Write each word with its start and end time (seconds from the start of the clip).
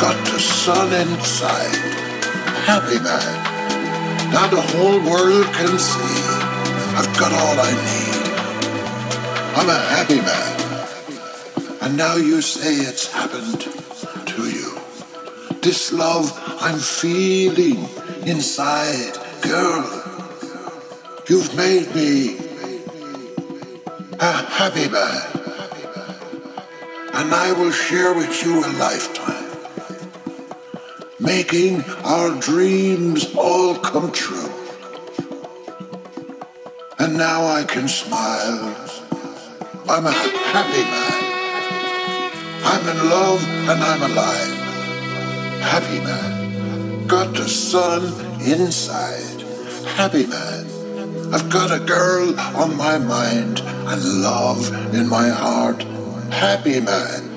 Got 0.00 0.16
the 0.26 0.38
sun 0.38 0.92
inside. 0.92 1.76
Happy 2.66 2.98
man. 2.98 3.52
Now 4.32 4.48
the 4.48 4.60
whole 4.60 4.98
world 5.10 5.46
can 5.52 5.78
see 5.78 6.62
I've 6.94 7.18
got 7.18 7.32
all 7.32 7.56
I 7.58 7.72
need. 7.88 8.22
I'm 9.56 9.68
a 9.68 9.78
happy 9.94 10.20
man. 10.20 10.62
And 11.82 11.96
now 11.96 12.16
you 12.16 12.40
say 12.40 12.74
it's 12.74 13.12
happened 13.12 13.60
to 14.26 14.42
you. 14.48 14.78
This 15.60 15.92
love 15.92 16.32
I'm 16.60 16.78
feeling 16.78 17.88
inside, 18.26 19.18
girl. 19.42 19.84
You've 21.28 21.54
made 21.56 21.94
me 21.94 22.38
a 24.18 24.32
happy 24.32 24.88
man. 24.88 25.28
And 27.14 27.34
I 27.34 27.52
will 27.52 27.70
share 27.72 28.14
with 28.14 28.44
you 28.44 28.64
a 28.64 28.70
lifetime 28.78 29.41
making 31.22 31.84
our 32.04 32.34
dreams 32.40 33.32
all 33.36 33.76
come 33.76 34.10
true. 34.10 34.50
And 36.98 37.16
now 37.16 37.46
I 37.46 37.62
can 37.62 37.86
smile. 37.86 38.74
I'm 39.88 40.06
a 40.06 40.10
happy 40.10 40.82
man. 40.82 41.22
I'm 42.64 42.88
in 42.88 43.08
love 43.08 43.42
and 43.70 43.82
I'm 43.82 44.02
alive. 44.10 44.58
Happy 45.62 46.00
man. 46.00 47.06
Got 47.06 47.34
the 47.34 47.48
sun 47.48 48.02
inside. 48.44 49.42
Happy 49.94 50.26
man. 50.26 50.66
I've 51.32 51.48
got 51.50 51.70
a 51.70 51.84
girl 51.84 52.38
on 52.56 52.76
my 52.76 52.98
mind 52.98 53.60
and 53.60 54.22
love 54.22 54.94
in 54.94 55.08
my 55.08 55.28
heart. 55.28 55.82
Happy 56.32 56.80
man. 56.80 57.30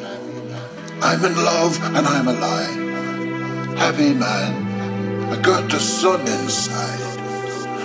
I'm 1.03 1.23
in 1.23 1.35
love 1.35 1.77
and 1.95 2.07
I'm 2.07 2.27
alive 2.27 2.84
happy 3.77 4.13
man. 4.13 5.31
I 5.31 5.41
got 5.41 5.69
the 5.69 5.79
sun 5.79 6.21
inside, 6.21 6.99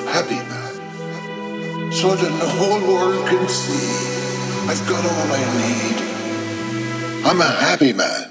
happy 0.08 0.40
man. 0.50 1.92
So 1.92 2.14
that 2.14 2.32
the 2.40 2.48
whole 2.48 2.80
world 2.86 3.28
can 3.28 3.48
see 3.48 4.20
I've 4.70 4.86
got 4.88 5.04
all 5.04 5.32
I 5.32 5.42
need. 5.62 7.26
I'm 7.26 7.40
a 7.40 7.44
happy 7.44 7.92
man. 7.92 8.29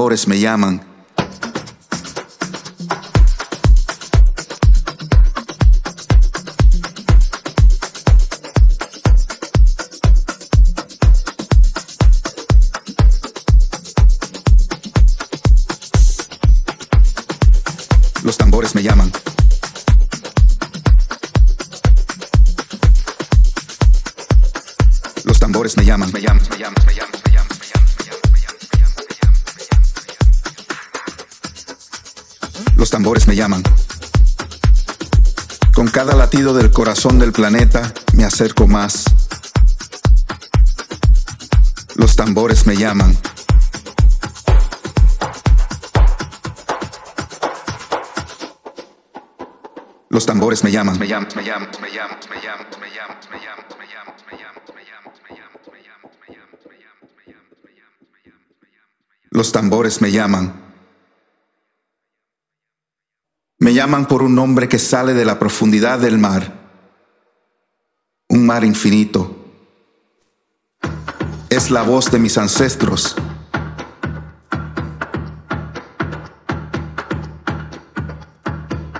Tambores 0.00 0.26
me 0.26 0.40
llaman. 0.40 0.89
Latido 36.32 36.54
del 36.54 36.70
corazón 36.70 37.18
del 37.18 37.32
planeta 37.32 37.92
me 38.14 38.22
acerco 38.22 38.68
más. 38.68 39.04
Los 41.96 42.14
tambores 42.14 42.68
me 42.68 42.76
llaman. 42.76 43.18
Los 50.08 50.24
tambores 50.24 50.62
me 50.62 50.70
llaman, 50.70 51.00
me 51.00 51.08
llaman, 51.08 51.26
me 51.34 51.42
llaman, 51.42 51.68
me 51.80 51.90
llaman, 51.90 52.16
me 52.30 52.40
llaman, 52.40 52.66
me 52.80 52.90
llaman, 52.94 53.24
me 53.30 53.40
llaman, 53.40 53.64
me 53.66 54.30
me 54.30 54.36
me 54.36 54.36
me 54.36 54.38
me 54.38 54.70
me 54.70 54.70
me 54.70 54.76
me 54.76 55.26
me 55.26 55.36
llaman. 55.36 56.10
Los 59.30 59.50
tambores 59.50 60.00
me 60.00 60.12
llaman. 60.12 60.70
Me 63.62 63.69
llaman 63.80 64.04
por 64.04 64.22
un 64.22 64.34
nombre 64.34 64.68
que 64.68 64.78
sale 64.78 65.14
de 65.14 65.24
la 65.24 65.38
profundidad 65.38 65.98
del 65.98 66.18
mar. 66.18 66.52
Un 68.28 68.44
mar 68.44 68.62
infinito. 68.62 69.36
Es 71.48 71.70
la 71.70 71.80
voz 71.80 72.10
de 72.10 72.18
mis 72.18 72.36
ancestros. 72.36 73.16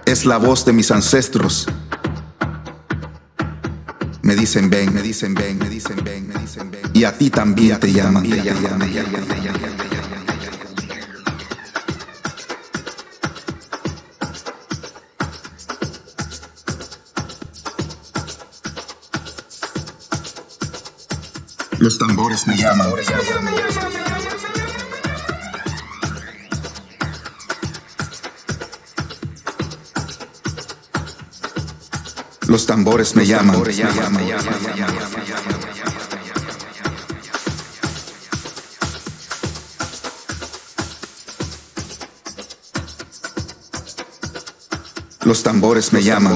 es 0.06 0.26
la 0.26 0.38
voz 0.38 0.64
de 0.64 0.72
mis 0.72 0.90
ancestros. 0.90 1.68
Me 4.22 4.34
dicen 4.34 4.68
ven, 4.68 4.92
me 4.92 5.02
dicen 5.02 5.34
ven, 5.34 5.56
me 5.58 5.68
dicen 5.68 6.02
ven, 6.02 6.26
me 6.26 6.34
dicen 6.34 6.68
ven. 6.70 6.80
Y 6.94 7.04
a 7.04 7.16
ti 7.16 7.30
también 7.30 7.78
te 7.78 7.92
llaman. 7.92 8.24
Los 21.80 21.96
tambores 21.96 22.46
me 22.46 22.58
llaman. 22.58 22.92
Los 32.46 32.66
tambores 32.66 33.16
me 33.16 33.24
llaman. 33.24 33.64
Los 45.24 45.42
tambores 45.42 45.92
me 45.94 46.02
llaman. 46.02 46.30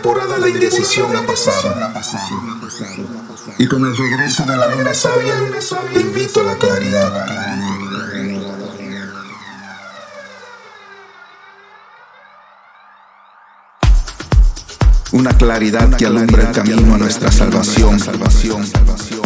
Temporada 0.00 0.38
de 0.38 0.50
indecisión 0.50 1.16
ha 1.16 1.26
pasado. 1.26 1.74
Y 3.58 3.66
con 3.66 3.84
el 3.84 3.96
regreso 3.96 4.44
de 4.44 4.56
la 4.56 4.68
luna 4.68 4.94
sabia, 4.94 5.34
te 5.92 6.00
invito 6.00 6.40
a 6.40 6.44
la 6.44 6.54
claridad. 6.54 7.26
Una 15.10 15.36
claridad 15.36 15.96
que 15.96 16.06
alumbra 16.06 16.42
el 16.42 16.52
camino 16.52 16.94
a 16.94 16.98
nuestra 16.98 17.32
salvación. 17.32 17.98
salvación, 17.98 18.64
salvación. 18.66 19.17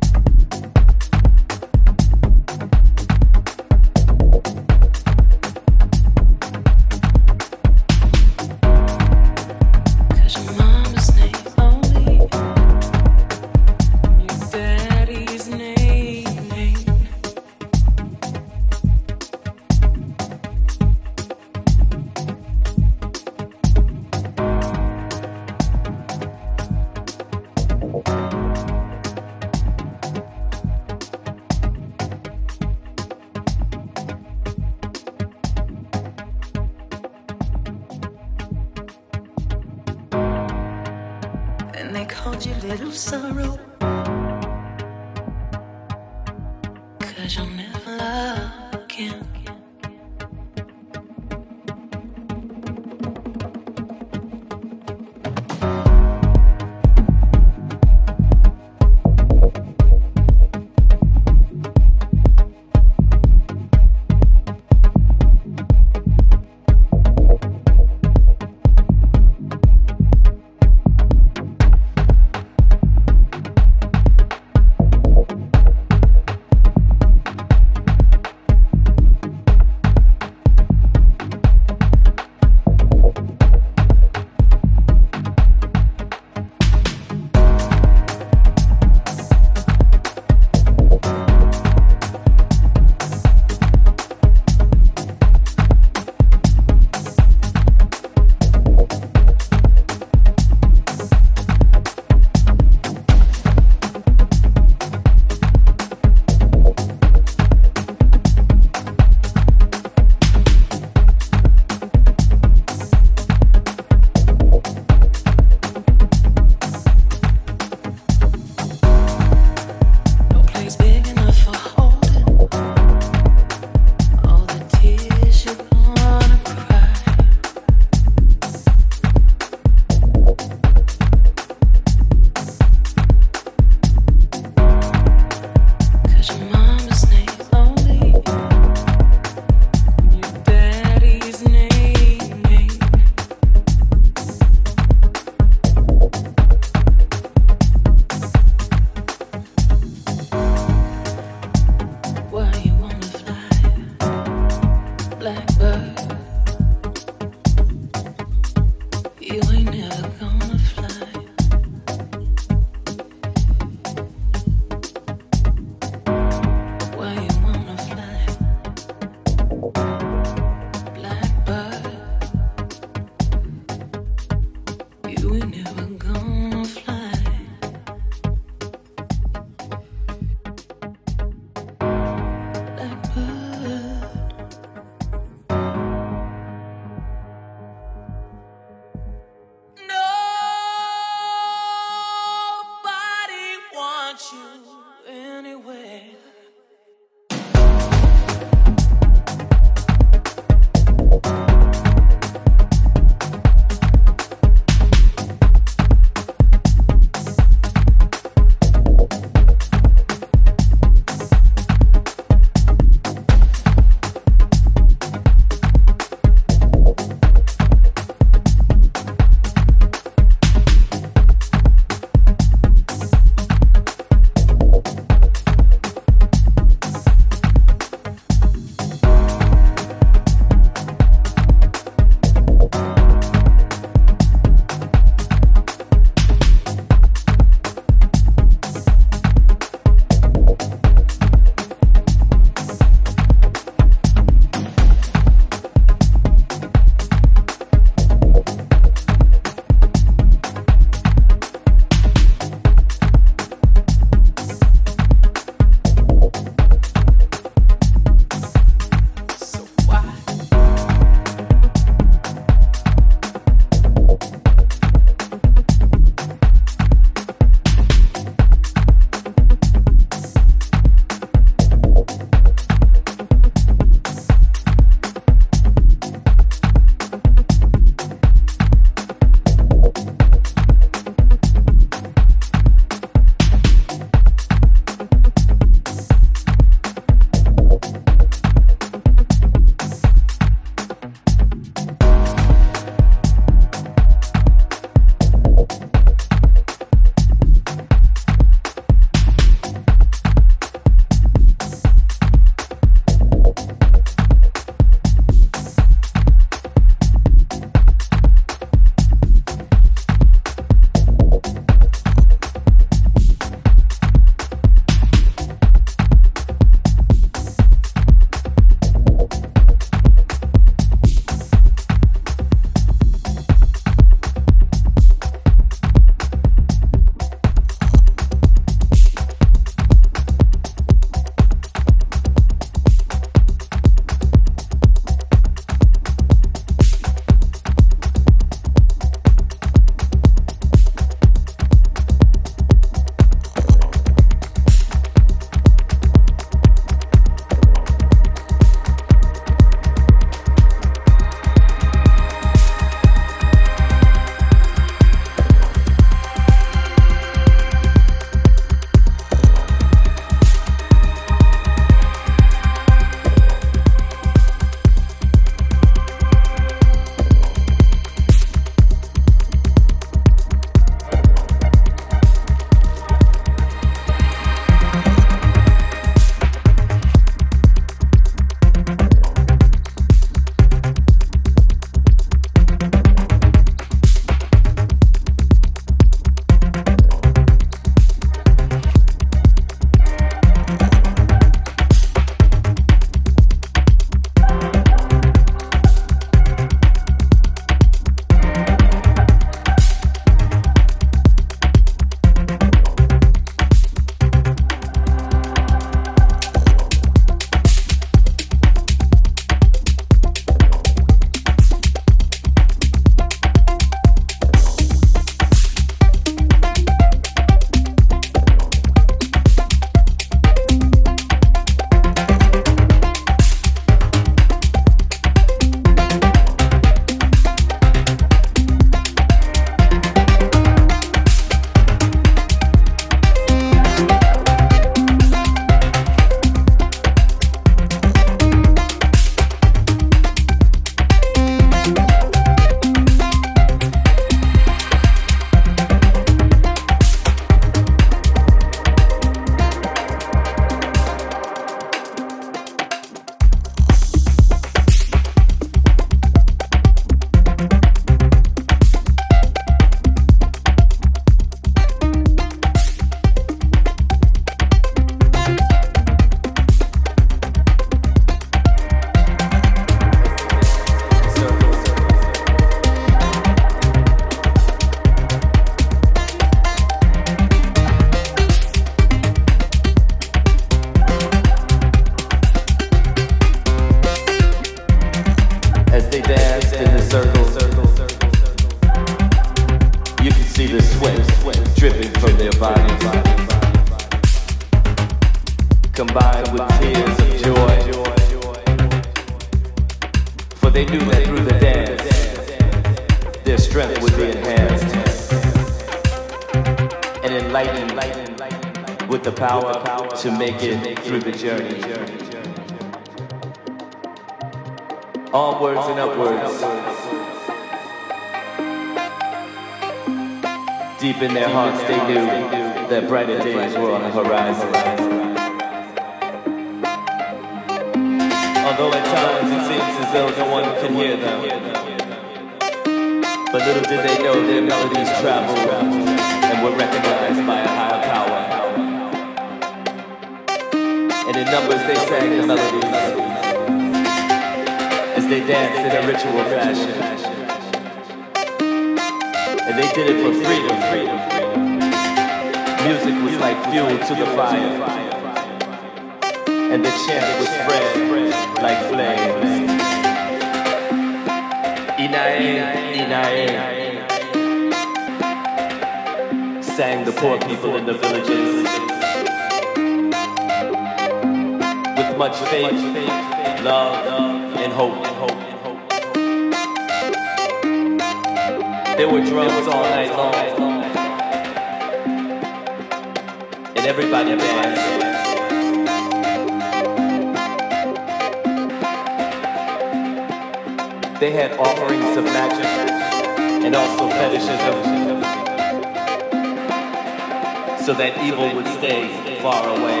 far 599.36 599.68
away. 599.68 600.00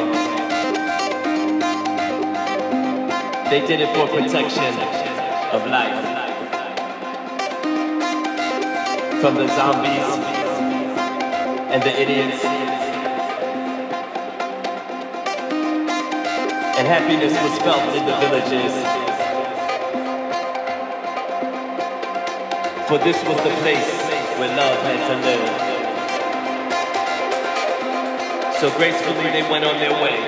They 3.50 3.66
did 3.66 3.80
it 3.80 3.94
for 3.94 4.06
protection 4.06 4.74
of 5.52 5.66
life. 5.66 6.04
From 9.20 9.34
the 9.36 9.48
zombies 9.48 10.08
and 11.72 11.82
the 11.82 12.00
idiots. 12.00 12.44
And 16.78 16.86
happiness 16.86 17.32
was 17.32 17.58
felt 17.60 17.94
in 17.96 18.06
the 18.06 18.16
villages. 18.24 18.72
For 22.88 22.98
this 22.98 23.22
was 23.24 23.36
the 23.42 23.54
place 23.62 23.90
where 24.38 24.56
love 24.56 24.78
had 24.82 25.08
to 25.08 25.16
live. 25.26 25.77
So 28.60 28.76
gracefully 28.76 29.30
they 29.30 29.48
went 29.48 29.64
on 29.64 29.78
their 29.78 29.92
way, 30.02 30.18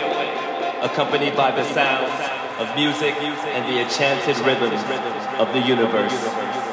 accompanied 0.83 1.35
by 1.35 1.51
the 1.51 1.65
sounds 1.75 2.15
of 2.61 2.77
music 2.77 3.17
and 3.17 3.65
the 3.67 3.83
enchanted 3.83 4.39
rhythms 4.47 4.81
of 5.41 5.53
the 5.53 5.59
universe. 5.59 6.70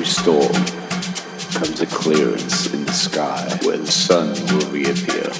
every 0.00 0.12
storm 0.12 0.52
comes 1.52 1.82
a 1.82 1.86
clearance 1.86 2.72
in 2.72 2.86
the 2.86 2.92
sky 2.92 3.46
where 3.64 3.76
the 3.76 3.86
sun 3.86 4.28
will 4.46 4.66
reappear. 4.70 5.30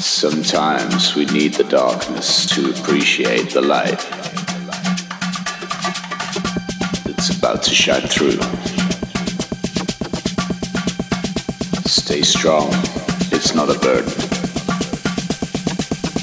Sometimes 0.00 1.14
we 1.14 1.26
need 1.26 1.54
the 1.54 1.62
darkness 1.62 2.46
to 2.46 2.70
appreciate 2.70 3.50
the 3.50 3.60
light 3.60 4.00
that's 7.04 7.38
about 7.38 7.62
to 7.62 7.70
shine 7.70 8.08
through. 8.08 8.40
Stay 11.86 12.22
strong, 12.22 12.70
it's 13.30 13.54
not 13.54 13.70
a 13.70 13.78
burden, 13.78 14.12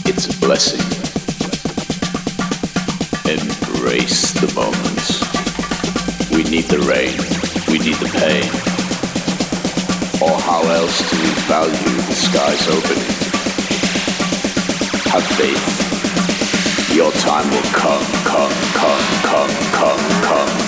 it's 0.05 0.27
a 0.27 0.39
blessing. 0.41 0.83
Embrace 3.31 4.33
the 4.33 4.51
moment 4.53 4.96
need 6.49 6.65
the 6.65 6.79
rain, 6.79 7.17
we 7.67 7.77
need 7.79 7.95
the 7.95 8.07
pain. 8.19 8.45
Or 10.21 10.39
how 10.39 10.61
else 10.69 10.97
do 11.09 11.17
we 11.17 11.29
value 11.47 11.97
the 12.07 12.13
sky's 12.13 12.67
opening? 12.69 13.11
Have 15.11 15.25
faith. 15.35 16.95
Your 16.95 17.11
time 17.13 17.49
will 17.49 17.69
come, 17.73 18.03
come, 18.23 18.51
come, 18.73 19.01
come, 19.23 19.49
come, 19.73 20.21
come. 20.23 20.66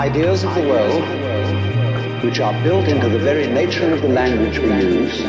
Ideas 0.00 0.44
of 0.44 0.54
the 0.54 0.62
world 0.62 1.04
which 2.24 2.40
are 2.40 2.54
built 2.62 2.88
into 2.88 3.06
the 3.10 3.18
very 3.18 3.46
nature 3.46 3.92
of 3.92 4.00
the 4.00 4.08
language 4.08 4.58
we 4.58 4.68
use, 4.68 5.20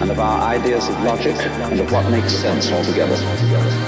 and 0.00 0.10
of 0.10 0.18
our 0.18 0.40
ideas 0.48 0.88
of 0.88 1.00
logic 1.04 1.36
and 1.36 1.78
of 1.78 1.92
what 1.92 2.10
makes 2.10 2.32
sense 2.32 2.72
altogether. 2.72 3.87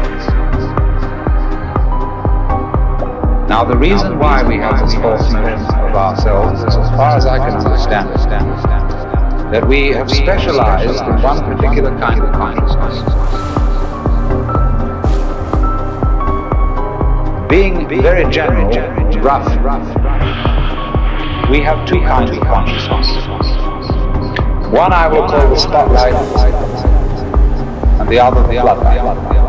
we 4.47 4.55
have 4.55 4.79
this 4.79 4.95
false 4.95 5.29
sense 5.29 5.61
of 5.73 5.93
ourselves 5.93 6.61
is 6.61 6.73
as 6.73 6.89
far 6.91 7.17
as 7.17 7.25
I 7.25 7.37
can 7.37 7.57
understand 7.57 8.07
that 9.53 9.67
we 9.67 9.89
have 9.89 10.09
specialized 10.09 11.01
in 11.03 11.21
one 11.21 11.43
particular 11.43 11.91
kind 11.99 12.21
of 12.21 12.31
consciousness. 12.31 13.03
Being 17.49 17.89
very 17.89 18.31
general, 18.31 18.69
rough, 19.21 19.45
we 21.51 21.59
have 21.59 21.85
two 21.85 21.99
kinds 21.99 22.31
of 22.31 22.41
consciousness. 22.43 23.07
One 24.71 24.93
I 24.93 25.09
will 25.09 25.27
call 25.27 25.49
the 25.49 25.57
spotlight, 25.57 26.13
and 27.99 28.09
the 28.09 28.17
other 28.17 28.43
the 28.43 28.61
floodlight. 28.61 29.40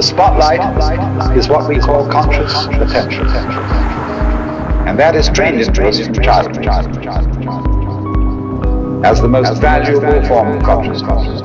The 0.00 0.06
spotlight 0.06 1.36
is 1.36 1.50
what 1.50 1.68
we 1.68 1.78
call 1.78 2.08
conscious 2.08 2.64
attention. 2.68 3.26
And 4.88 4.98
that 4.98 5.14
is 5.14 5.28
trained 5.28 5.60
into 5.60 5.86
us 5.86 6.00
from 6.00 6.14
childhood 6.22 6.66
as 9.04 9.20
the 9.20 9.28
most 9.28 9.60
valuable 9.60 10.26
form 10.26 10.56
of 10.56 10.62
consciousness. 10.62 11.42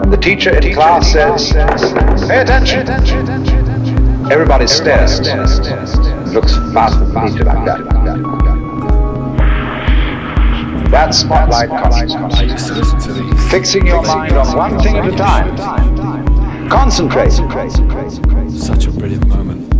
When 0.00 0.08
the 0.08 0.16
teacher 0.16 0.56
in 0.56 0.72
class 0.72 1.12
says, 1.12 1.52
pay 2.26 2.40
attention, 2.40 2.88
everybody 4.32 4.66
stares 4.66 5.18
and 5.28 5.42
looks 6.32 6.54
fast 6.72 6.96
at 6.96 7.12
the 7.12 7.44
like 7.44 7.64
that. 7.66 7.80
That's 10.90 11.18
spotlight 11.18 11.68
consciousness. 11.68 13.50
Fixing 13.50 13.86
your 13.86 14.00
mind 14.00 14.32
on 14.32 14.56
one 14.56 14.80
thing 14.80 14.96
at 14.96 15.06
a 15.06 15.14
time. 15.14 15.87
Concentrate. 16.68 17.30
Such 18.50 18.86
a 18.86 18.90
brilliant 18.90 19.26
moment. 19.26 19.72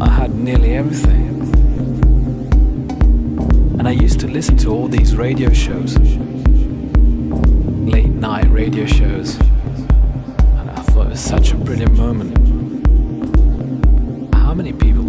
I 0.00 0.08
had 0.08 0.34
nearly 0.34 0.74
everything. 0.74 1.26
And 3.78 3.88
I 3.88 3.92
used 3.92 4.20
to 4.20 4.28
listen 4.28 4.56
to 4.58 4.70
all 4.70 4.86
these 4.86 5.16
radio 5.16 5.52
shows, 5.52 5.96
late 5.96 8.10
night 8.10 8.48
radio 8.50 8.86
shows, 8.86 9.36
and 9.38 10.70
I 10.70 10.82
thought 10.82 11.06
it 11.06 11.10
was 11.10 11.20
such 11.20 11.52
a 11.52 11.56
brilliant 11.56 11.96
moment. 11.96 12.36
How 14.34 14.54
many 14.54 14.72
people 14.72 15.04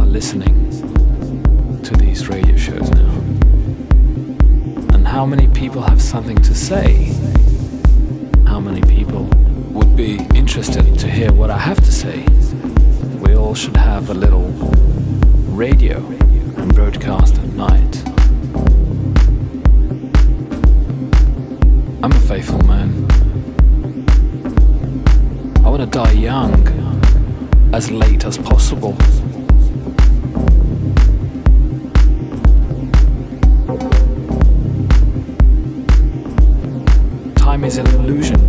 are 0.00 0.06
listening 0.06 0.70
to 1.82 1.94
these 1.96 2.28
radio 2.28 2.56
shows 2.56 2.88
now? 2.90 3.10
And 4.94 5.06
how 5.06 5.26
many 5.26 5.48
people 5.48 5.82
have 5.82 6.00
something 6.00 6.36
to 6.36 6.54
say? 6.54 7.15
be 9.96 10.16
interested 10.34 10.98
to 10.98 11.10
hear 11.10 11.32
what 11.32 11.50
I 11.50 11.56
have 11.56 11.78
to 11.78 11.90
say, 11.90 12.22
we 13.22 13.34
all 13.34 13.54
should 13.54 13.78
have 13.78 14.10
a 14.10 14.14
little 14.14 14.50
radio 15.56 15.96
and 16.58 16.74
broadcast 16.74 17.38
at 17.38 17.48
night. 17.54 18.04
I'm 22.02 22.12
a 22.12 22.20
faithful 22.28 22.62
man. 22.64 23.06
I 25.64 25.70
want 25.70 25.80
to 25.80 25.86
die 25.86 26.12
young, 26.12 26.68
as 27.72 27.90
late 27.90 28.26
as 28.26 28.36
possible. 28.36 28.94
Time 37.36 37.64
is 37.64 37.78
an 37.78 37.86
illusion. 37.86 38.45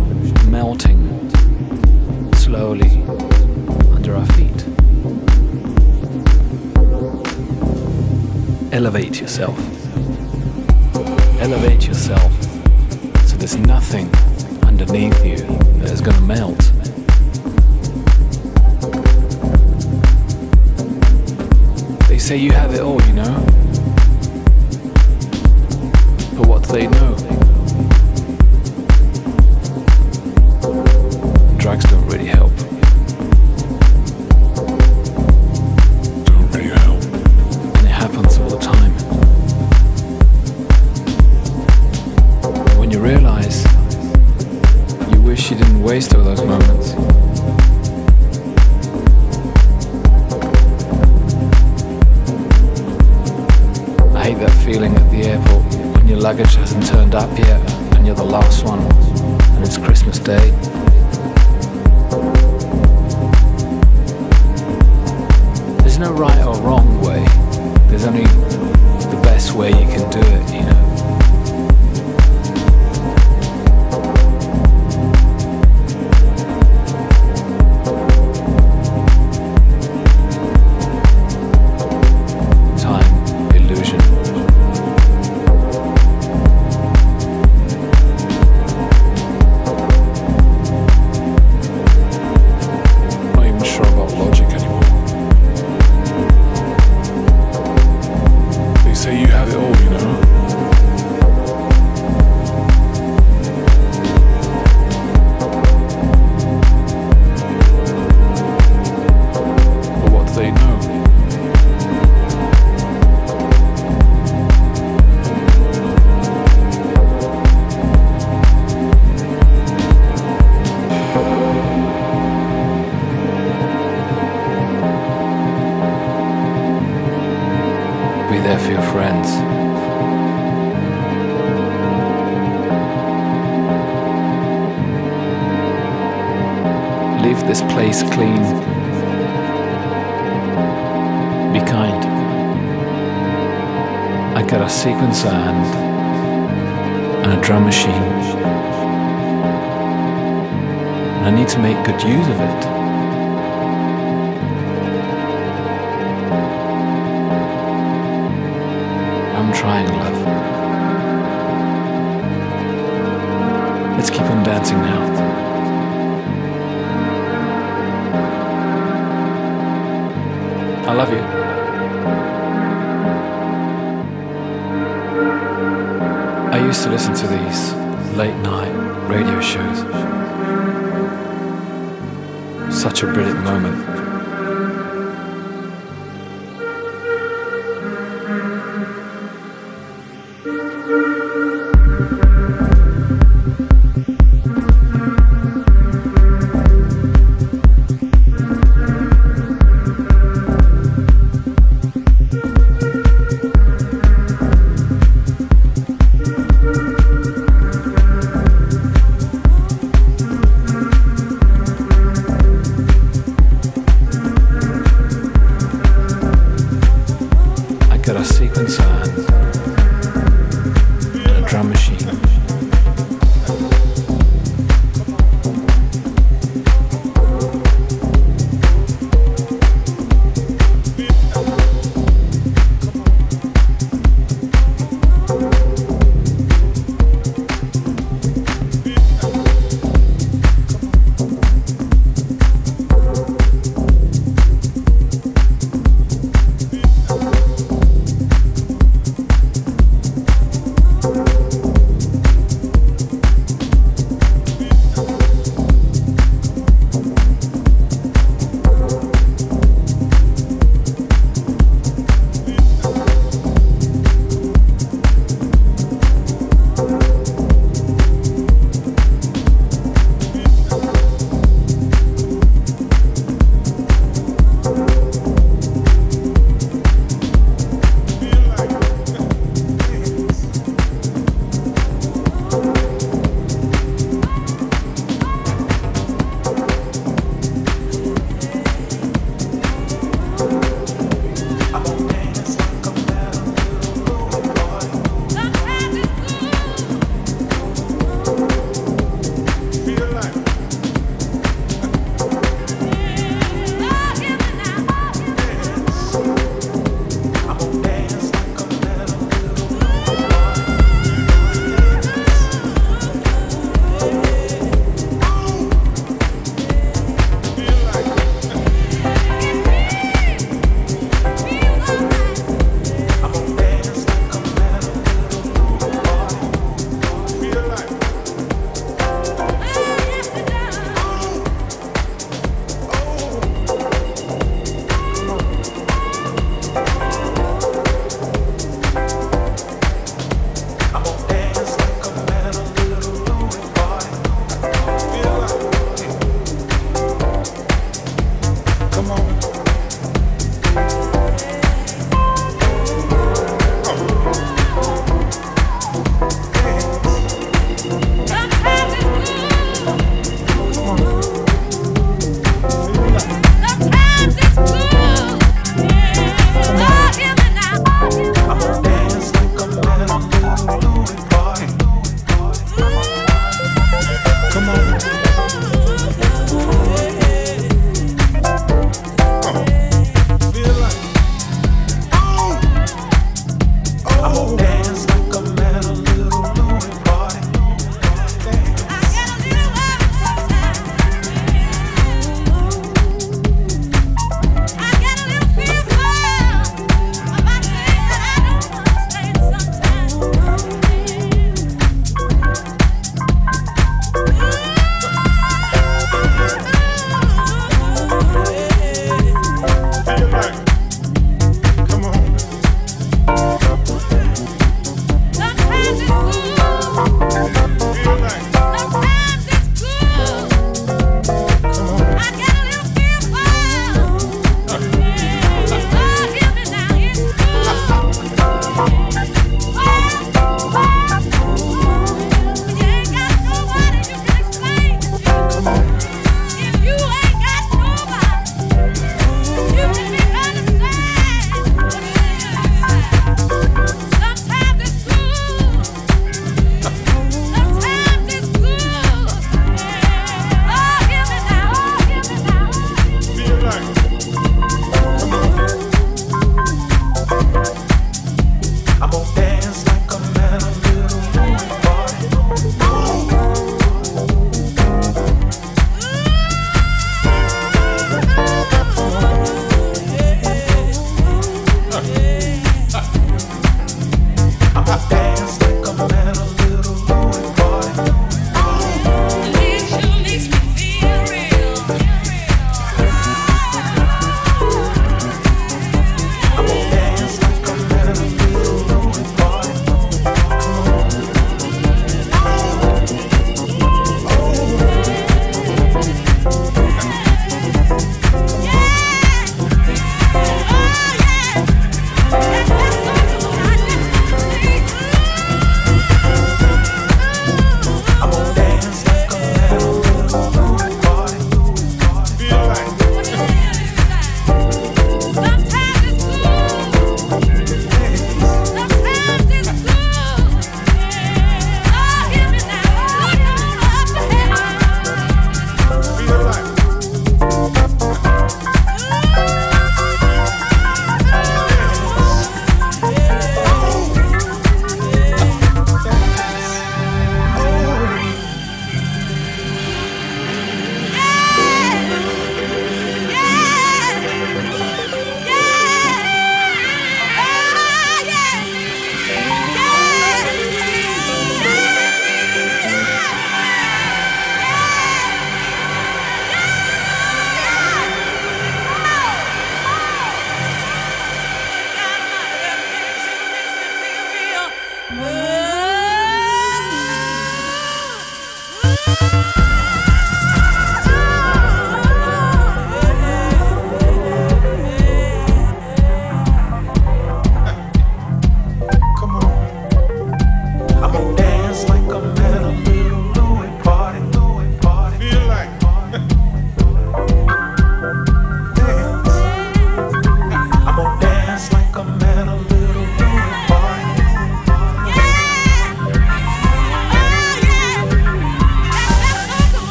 elevate 8.88 9.20
yourself. 9.20 9.58
Elevate 11.42 11.86
yourself 11.86 12.32
so 13.26 13.36
there's 13.36 13.58
nothing 13.58 14.10
underneath 14.64 15.22
you 15.22 15.36
that 15.80 15.90
is 15.90 16.00
going 16.00 16.16
to 16.16 16.22
melt. 16.22 16.58
They 22.08 22.16
say 22.16 22.38
you 22.38 22.52
have 22.52 22.72
it 22.72 22.80
all, 22.80 23.02
you 23.02 23.12
know. 23.12 23.44
But 26.34 26.46
what 26.46 26.62
do 26.62 26.72
they 26.72 26.86
know? 26.86 27.37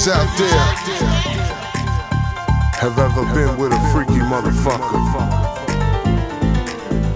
Ladies 0.00 0.08
out 0.08 0.38
there 0.38 0.48
have 2.80 2.98
ever 2.98 3.22
been 3.34 3.58
with 3.58 3.72
a 3.72 3.92
freaky 3.92 4.20
motherfucker? 4.20 4.98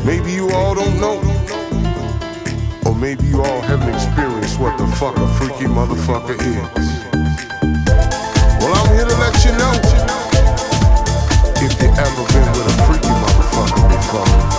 Maybe 0.04 0.32
you 0.32 0.50
all 0.50 0.74
don't 0.74 1.00
know. 1.00 1.18
Or 2.84 2.94
maybe 2.94 3.24
you 3.24 3.42
all 3.42 3.62
haven't 3.62 3.94
experienced 3.94 4.60
what 4.60 4.76
the 4.76 4.86
fuck 4.98 5.16
a 5.16 5.26
freaky 5.38 5.64
motherfucker 5.64 6.34
is. 6.34 6.56
Well, 8.60 8.74
I'm 8.74 8.94
here 8.94 9.06
to 9.06 9.16
let 9.16 9.44
you 9.44 9.52
know. 9.52 9.72
If 11.64 11.80
you 11.80 11.88
ever 11.88 12.24
been 12.32 12.48
with 12.52 12.68
a 12.68 12.82
freaky 12.86 13.08
motherfucker 13.08 13.88
before. 13.88 14.53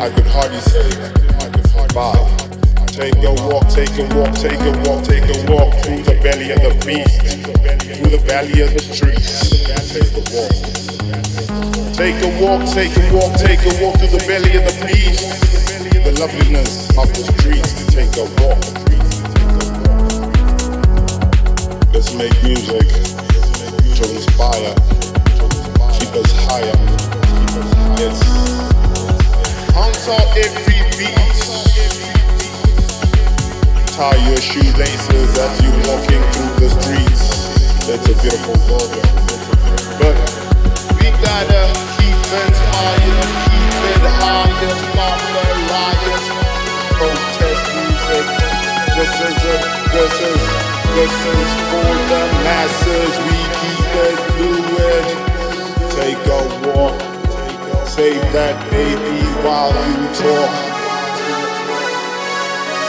I 0.00 0.08
could 0.08 0.26
hardly 0.28 0.58
say 0.60 0.88
bye. 1.92 2.16
Take 2.88 3.20
a 3.20 3.36
walk, 3.44 3.68
take 3.68 3.92
a 4.00 4.08
walk, 4.16 4.32
take 4.32 4.56
a 4.56 4.72
walk, 4.88 5.04
take 5.04 5.28
a 5.28 5.36
walk 5.52 5.76
through 5.84 6.00
the 6.08 6.16
belly 6.24 6.52
of 6.52 6.60
the 6.64 6.72
beast, 6.88 7.20
through 8.00 8.08
the 8.08 8.22
valley 8.24 8.62
of 8.64 8.72
the 8.72 8.80
trees. 8.96 9.60
Take 9.92 10.16
a 10.16 10.24
walk. 10.32 10.56
Take 12.00 12.16
a 12.16 12.32
walk, 12.40 12.64
take 12.72 12.96
a 12.96 13.12
walk, 13.12 13.36
take 13.36 13.60
a 13.60 13.76
walk 13.84 14.00
through 14.00 14.16
the 14.16 14.24
belly 14.24 14.56
of 14.56 14.64
the 14.64 14.72
beast, 14.88 15.20
the 16.00 16.16
loveliness 16.18 16.88
of 16.96 17.12
the 17.12 17.20
streets. 17.36 17.84
Take 17.92 18.16
a 18.16 18.24
walk. 18.40 18.56
Let's 21.92 22.14
make 22.14 22.32
music 22.42 22.88
to 24.00 24.04
inspire, 24.16 24.72
keep 25.92 26.16
us 26.16 26.32
higher. 26.48 26.78
Yes. 28.00 28.59
Bounce 29.80 30.08
every 30.08 30.76
beat. 31.00 31.40
Tie 33.96 34.20
your 34.28 34.36
shoelaces 34.36 35.32
as 35.40 35.56
you 35.64 35.72
walking 35.88 36.20
through 36.36 36.52
the 36.60 36.68
streets. 36.68 37.24
It's 37.88 38.04
a 38.04 38.16
beautiful 38.20 38.60
world. 38.68 38.92
But 39.96 40.20
we 41.00 41.08
gotta 41.24 41.64
keep 41.96 42.12
it 42.12 42.56
higher, 42.76 43.24
keep 43.48 43.72
it 43.88 44.04
higher, 44.20 44.76
stop 44.84 45.16
the 45.32 45.48
riots, 45.72 46.28
protest 47.00 47.64
music. 47.72 48.26
This 49.00 49.16
is 49.16 49.40
it, 49.48 49.64
this 49.96 50.16
is, 50.28 50.42
this 50.92 51.16
is 51.24 51.48
for 51.72 51.88
the 52.12 52.22
masses. 52.44 53.12
We 53.24 53.38
keep 53.64 53.88
it 53.96 54.18
fluid. 54.36 55.06
Take 55.96 56.24
a 56.28 56.40
walk, 56.68 57.00
save 57.90 58.22
that 58.30 58.54
baby 58.70 59.18
while 59.42 59.74
you 59.74 59.98
talk. 60.14 60.52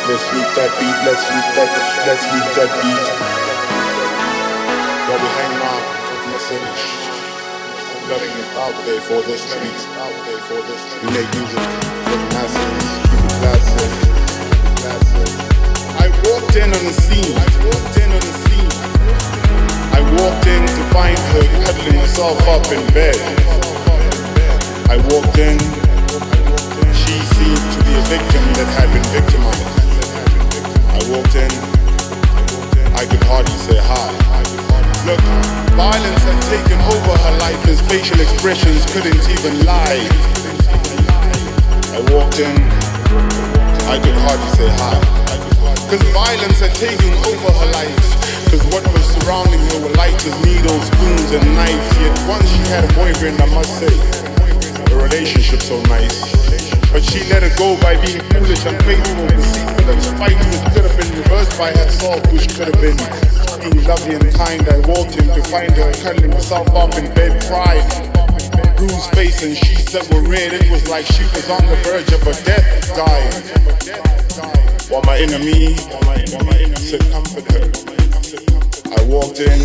Let's 0.06 0.26
loop 0.30 0.50
that 0.54 0.70
beat, 0.78 0.98
let's 1.10 1.26
loop 1.26 1.48
that, 1.58 1.72
let's 2.06 2.26
loop 2.30 2.48
that 2.54 2.70
beat. 2.86 3.08
While 5.10 5.18
we 5.18 5.30
hang 5.42 5.58
on, 5.58 5.82
message. 6.30 6.86
Letting 8.14 8.30
it 8.30 8.52
out 8.62 8.78
there 8.86 9.02
for 9.02 9.26
the 9.26 9.38
streets, 9.42 9.90
out 9.98 10.14
there 10.30 10.42
for 10.46 10.62
the 10.70 10.76
streets. 10.78 11.02
We 11.02 11.10
make 11.18 11.30
music 11.34 11.66
for 12.06 12.18
the 12.22 12.28
masses, 12.38 12.86
classic, 13.42 13.92
classic. 14.86 15.30
I 15.98 16.14
walked 16.30 16.54
in 16.62 16.70
on 16.70 16.84
the 16.86 16.94
scene, 16.94 17.34
I 17.42 17.50
walked 17.66 17.98
in 17.98 18.10
on 18.14 18.22
the 18.22 18.36
scene. 18.46 18.74
I 19.98 20.02
walked 20.22 20.46
in 20.46 20.62
to 20.62 20.84
find 20.94 21.18
her 21.34 21.46
cuddling 21.66 21.98
herself 22.06 22.38
up 22.54 22.70
in 22.70 22.86
bed. 22.94 23.71
I 24.92 24.98
walked 25.08 25.40
in, 25.40 25.56
she 26.92 27.16
seemed 27.40 27.64
to 27.64 27.80
be 27.88 27.96
a 27.96 28.04
victim 28.12 28.44
that 28.60 28.68
had 28.76 28.92
been 28.92 29.08
victimized. 29.16 29.64
I 30.92 31.00
walked 31.08 31.32
in, 31.40 31.48
I 32.92 33.08
could 33.08 33.24
hardly 33.24 33.56
say 33.56 33.80
hi. 33.80 34.12
Look, 35.08 35.24
violence 35.80 36.20
had 36.28 36.36
taken 36.52 36.76
over 36.92 37.16
her 37.24 37.36
life, 37.40 37.64
his 37.64 37.80
facial 37.88 38.20
expressions 38.20 38.84
couldn't 38.92 39.16
even 39.32 39.64
lie. 39.64 40.12
I 41.96 42.04
walked 42.12 42.44
in, 42.44 42.52
I 43.88 43.96
could 43.96 44.20
hardly 44.28 44.52
say 44.60 44.68
hi. 44.76 45.00
Cause 45.88 46.04
violence 46.12 46.60
had 46.60 46.76
taken 46.76 47.16
over 47.32 47.48
her 47.48 47.70
life. 47.80 47.96
Cause 48.52 48.60
what 48.76 48.84
was 48.92 49.08
surrounding 49.16 49.64
her 49.72 49.88
were 49.88 49.96
lighters, 49.96 50.36
needles, 50.44 50.84
spoons, 50.84 51.32
and 51.32 51.48
knives. 51.56 51.88
Yet 51.96 52.12
once 52.28 52.44
she 52.52 52.60
had 52.68 52.84
a 52.84 52.92
boyfriend, 52.92 53.40
I 53.40 53.48
must 53.56 53.80
say, 53.80 54.31
relationship 55.02 55.62
so 55.62 55.82
nice. 55.84 56.32
But 56.92 57.04
she 57.04 57.24
let 57.32 57.44
it 57.44 57.58
go 57.58 57.80
by 57.82 57.96
being 58.06 58.22
foolish, 58.30 58.66
unfaithful, 58.66 59.28
deceitful, 59.28 59.90
and 59.90 60.02
spiteful, 60.04 60.50
which 60.52 60.74
could 60.74 60.86
have 60.86 60.98
been 61.00 61.14
reversed 61.18 61.58
by 61.58 61.72
herself, 61.72 62.22
which 62.32 62.48
could 62.54 62.68
have 62.70 62.82
been 62.82 63.00
being 63.64 63.86
lovely 63.88 64.16
and 64.16 64.30
kind. 64.36 64.62
I 64.68 64.78
walked 64.86 65.16
in 65.18 65.28
to 65.32 65.42
find 65.50 65.72
her 65.74 65.92
cuddling 66.04 66.32
herself 66.32 66.68
up 66.76 66.94
in 66.96 67.08
bed, 67.16 67.42
crying, 67.48 67.88
bruised 68.76 69.10
face 69.16 69.42
and 69.44 69.56
sheets 69.56 69.94
that 69.94 70.06
were 70.14 70.22
red. 70.28 70.54
It 70.54 70.70
was 70.70 70.88
like 70.90 71.06
she 71.06 71.24
was 71.32 71.50
on 71.50 71.66
the 71.66 71.76
verge 71.88 72.12
of 72.12 72.22
a 72.28 72.34
death, 72.44 72.66
dying. 72.96 73.32
While 74.92 75.04
my 75.08 75.18
enemy 75.18 75.76
said, 76.92 77.00
comfort 77.10 77.50
her. 77.54 77.72
I 78.92 79.04
walked 79.08 79.40
in, 79.40 79.62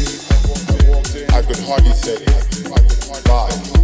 I 1.34 1.42
could 1.42 1.58
hardly 1.66 1.92
say 1.92 2.24
bye. 3.24 3.75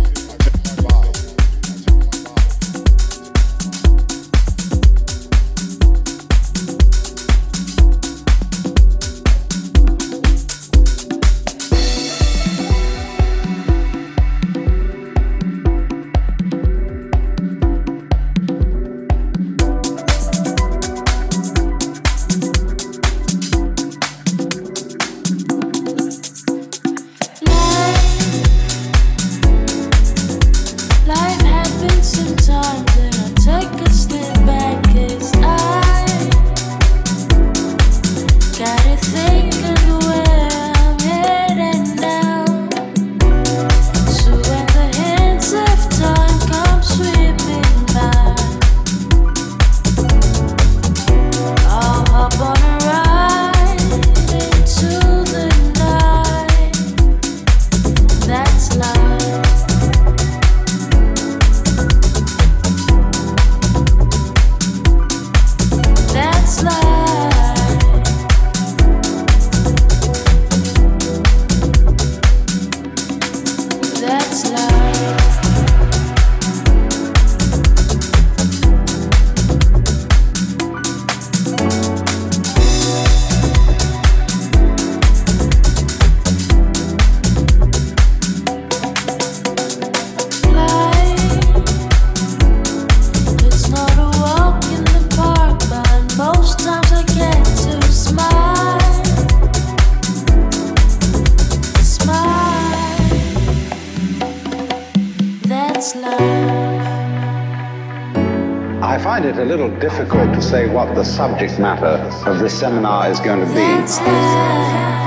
Say 110.42 110.68
what 110.68 110.94
the 110.94 111.04
subject 111.04 111.58
matter 111.58 111.96
of 112.28 112.38
this 112.38 112.58
seminar 112.58 113.08
is 113.10 113.18
going 113.20 113.40
to 113.40 113.46
be. 113.46 113.68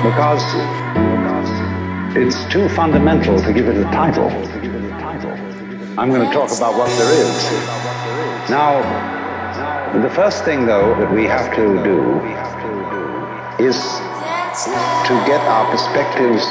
Because 0.09 0.43
it's 2.17 2.45
too 2.51 2.67
fundamental 2.69 3.39
to 3.39 3.53
give 3.53 3.67
it 3.67 3.77
a 3.77 3.83
title. 3.91 4.29
I'm 5.99 6.09
going 6.09 6.27
to 6.27 6.33
talk 6.33 6.51
about 6.57 6.75
what 6.75 6.89
there 6.97 7.13
is. 7.13 8.49
Now, 8.49 8.81
the 10.01 10.09
first 10.09 10.43
thing, 10.43 10.65
though, 10.65 10.95
that 10.99 11.11
we 11.13 11.25
have 11.25 11.53
to 11.55 11.83
do 11.83 12.19
is 13.63 13.77
to 15.07 15.13
get 15.27 15.41
our 15.41 15.69
perspectives 15.69 16.43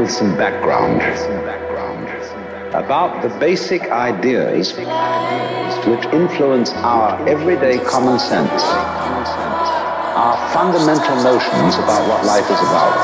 with 0.00 0.10
some 0.10 0.36
background 0.36 1.02
about 2.74 3.20
the 3.20 3.28
basic 3.38 3.82
ideas 3.90 4.72
which 5.84 6.04
influence 6.14 6.72
our 6.72 7.20
everyday 7.28 7.78
common 7.84 8.18
sense, 8.18 8.62
our 10.16 10.36
fundamental 10.54 11.16
notions 11.22 11.74
about 11.76 12.08
what 12.08 12.24
life 12.24 12.48
is 12.48 12.60
about. 12.60 12.96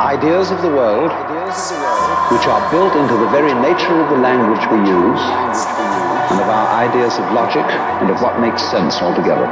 Ideas 0.00 0.50
of 0.50 0.60
the 0.60 0.68
world 0.68 1.10
which 2.32 2.46
are 2.46 2.70
built 2.70 2.94
into 2.96 3.16
the 3.16 3.28
very 3.30 3.54
nature 3.54 3.98
of 4.00 4.10
the 4.10 4.16
language 4.16 4.60
we 4.68 4.78
use 4.78 5.22
and 6.28 6.40
of 6.40 6.48
our 6.48 6.68
ideas 6.84 7.18
of 7.18 7.24
logic 7.32 7.64
and 8.02 8.10
of 8.10 8.20
what 8.20 8.38
makes 8.40 8.62
sense 8.62 8.96
altogether. 9.00 9.48